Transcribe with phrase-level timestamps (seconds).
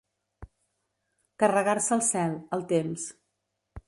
[1.43, 3.05] Carregar-se el cel, el temps.